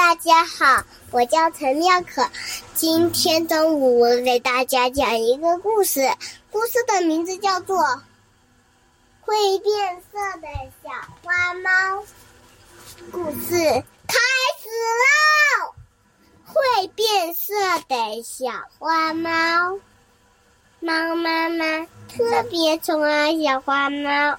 [0.00, 2.26] 大家好，我叫陈妙可。
[2.72, 6.00] 今天中午我给大家讲一个故事，
[6.50, 7.76] 故事的名字叫做
[9.20, 10.48] 《会变色的
[10.82, 10.90] 小
[11.22, 11.70] 花猫》。
[13.12, 13.58] 故事
[14.08, 14.16] 开
[14.56, 14.70] 始
[15.02, 15.74] 喽！
[16.46, 17.52] 会变色
[17.86, 19.78] 的小花猫，
[20.80, 24.38] 猫妈妈特别宠爱小花猫，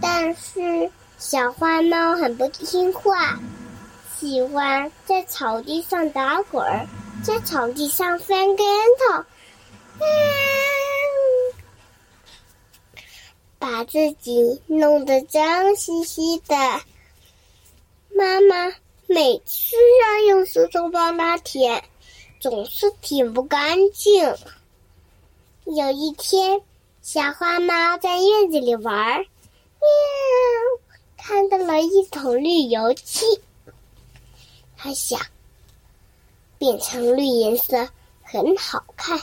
[0.00, 3.38] 但是小花猫很不听话。
[4.24, 6.88] 喜欢在草地上打滚儿，
[7.22, 9.24] 在草地上翻跟头，
[13.58, 16.56] 把自己弄得脏兮兮的。
[18.16, 18.74] 妈妈
[19.06, 21.84] 每次要用石头帮它舔，
[22.40, 24.34] 总是舔不干净。
[25.64, 26.62] 有一天，
[27.02, 29.26] 小花猫在院子里玩，喵，
[31.18, 33.26] 看到了一桶绿油漆。
[34.76, 35.20] 他想，
[36.58, 37.88] 变成绿颜色
[38.22, 39.20] 很好看。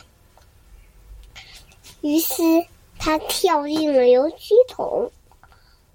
[2.01, 2.33] 于是
[2.97, 5.11] 他跳进了油漆桶，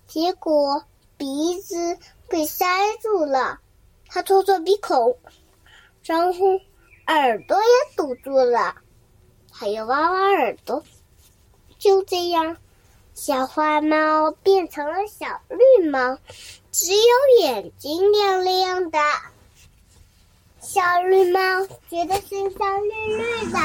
[0.07, 0.85] 结果
[1.17, 1.99] 鼻子
[2.29, 2.65] 被塞
[3.03, 3.61] 住了。
[4.09, 5.17] 他戳戳鼻孔，
[6.05, 6.47] 然后
[7.09, 8.77] 耳朵也堵住了，
[9.51, 10.83] 还要挖挖耳朵。
[11.79, 12.57] 就这样，
[13.15, 16.19] 小花猫变成了小绿猫，
[16.71, 18.99] 只有眼睛亮亮的。
[20.69, 21.39] 小绿猫
[21.89, 23.59] 觉得身上绿绿的，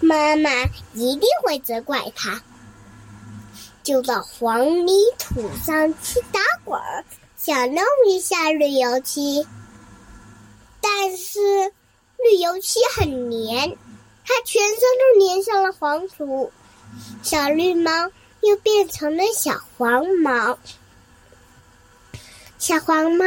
[0.00, 0.50] 妈妈
[0.92, 2.42] 一定会责怪它，
[3.84, 7.04] 就到黄泥土上去打滚儿，
[7.36, 9.46] 想弄一下绿油漆。
[10.80, 11.38] 但是
[12.24, 13.78] 绿油漆很黏，
[14.26, 16.50] 它全身都粘上了黄土。
[17.22, 20.58] 小绿猫又变成了小黄猫，
[22.58, 23.24] 小黄猫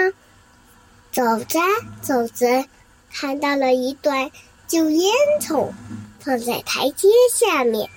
[1.14, 1.62] 走着
[2.02, 2.66] 走着。
[3.14, 4.32] 看到了一段
[4.68, 5.72] 旧烟囱，
[6.20, 7.90] 放在台阶下面。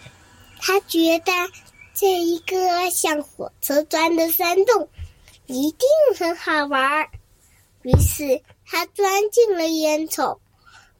[0.61, 1.33] 他觉得
[1.95, 4.89] 这一个像火车钻的山洞
[5.47, 5.89] 一定
[6.19, 7.11] 很好玩儿，
[7.83, 10.39] 于是他钻进了烟囱。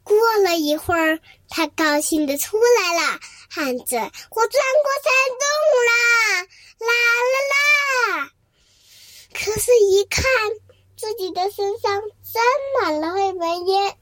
[0.03, 3.97] 过了一会儿，他高兴的出来了，喊着
[4.29, 5.11] ：“我钻过山
[5.41, 5.45] 洞
[5.89, 6.41] 啦！
[6.79, 6.91] 啦
[7.33, 7.35] 啦
[8.21, 8.31] 啦！”
[9.33, 10.23] 可是，一看
[10.95, 12.43] 自己的身上沾
[12.79, 13.97] 满了黑煤烟。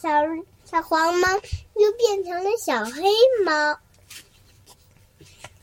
[0.00, 0.08] 小
[0.64, 1.28] 小黄猫
[1.74, 3.02] 又变成了小黑
[3.44, 3.76] 猫。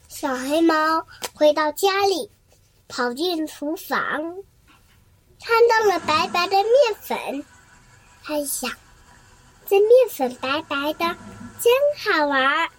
[0.10, 2.30] 小黑猫回到家里，
[2.90, 3.98] 跑进厨房，
[5.42, 6.68] 看到了白白的面
[7.02, 7.46] 粉，
[8.26, 8.70] 他想：
[9.68, 11.16] 这面粉白白的，
[11.62, 12.70] 真好玩。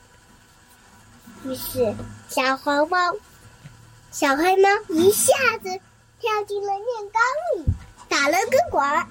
[1.45, 1.95] 于是，
[2.29, 2.99] 小黄猫、
[4.11, 5.71] 小黑猫一下子
[6.21, 7.23] 跳进了面缸
[7.57, 7.65] 里，
[8.11, 9.07] 打了个滚儿。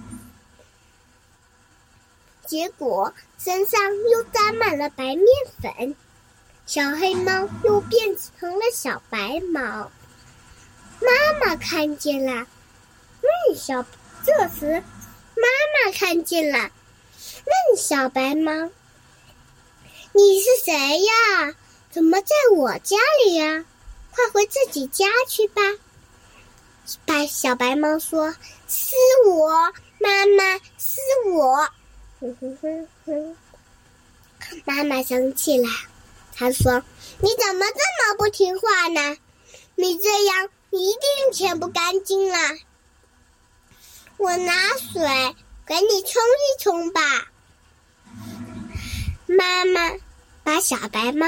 [2.47, 5.25] 结果身上又沾满了白面
[5.61, 5.95] 粉，
[6.66, 9.91] 小黑猫又变成了小白猫。
[11.01, 12.47] 妈妈看见了，
[13.22, 13.85] 问小
[14.25, 14.84] 这时
[15.35, 18.51] 妈妈看见了，问小白猫
[20.13, 21.55] ：“你是谁呀？
[21.91, 23.66] 怎么在我家里呀？
[24.11, 25.61] 快回自己家去吧。”
[27.05, 28.31] 白小白猫说
[28.67, 28.95] ：“是
[29.28, 29.50] 我，
[30.00, 31.01] 妈妈，是。”
[32.40, 33.35] 哼哼，
[34.66, 35.68] 妈妈生气了，
[36.35, 36.84] 她说
[37.22, 39.18] ：“你怎么这么不听话呢？
[39.75, 42.38] 你这样一定舔不干净了。
[44.18, 45.01] 我拿水
[45.66, 47.01] 给你冲一冲吧。”
[49.28, 49.94] 妈妈
[50.44, 51.25] 把小白猫，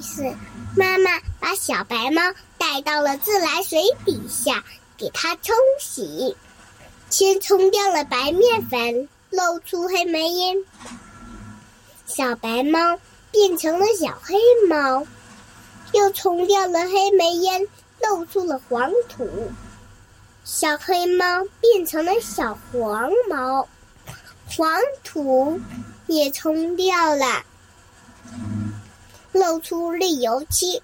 [0.00, 0.34] 是
[0.76, 2.20] 妈妈把小白猫
[2.58, 4.64] 带到了自来水底下，
[4.96, 6.36] 给它冲洗，
[7.08, 9.08] 先冲掉了白面粉。
[9.30, 10.56] 露出黑煤烟，
[12.06, 12.98] 小白猫
[13.30, 14.36] 变成了小黑
[14.68, 15.06] 猫，
[15.92, 17.66] 又冲掉了黑煤烟，
[18.00, 19.50] 露出了黄土。
[20.44, 23.68] 小黑猫变成了小黄猫，
[24.46, 25.60] 黄土
[26.06, 27.44] 也冲掉了，
[29.32, 30.80] 露出绿油漆。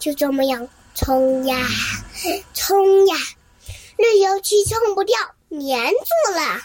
[0.00, 1.56] 就这么样冲呀，
[2.52, 3.16] 冲呀，
[3.96, 5.16] 绿油漆冲不掉。
[5.50, 6.60] 粘住了，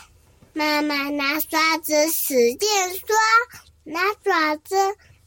[0.54, 3.18] 妈妈拿刷子使劲刷，
[3.84, 4.76] 拿爪子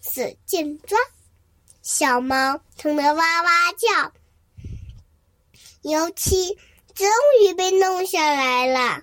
[0.00, 0.96] 使劲抓，
[1.82, 4.12] 小猫疼得哇哇叫。
[5.82, 6.56] 油漆
[6.94, 7.08] 终
[7.42, 9.02] 于被弄下来了，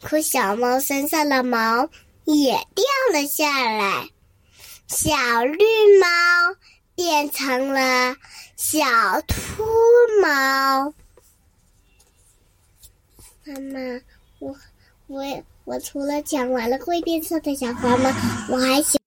[0.00, 1.88] 可小猫身上的毛
[2.24, 4.08] 也掉了下来，
[4.88, 5.64] 小绿
[6.00, 6.06] 猫
[6.96, 8.16] 变成了
[8.56, 8.84] 小
[9.22, 9.64] 秃
[10.20, 10.92] 猫。
[13.44, 14.00] 妈妈，
[14.38, 14.56] 我
[15.08, 15.24] 我
[15.64, 18.08] 我除了讲完了会变色的小花猫，
[18.48, 19.01] 我还喜。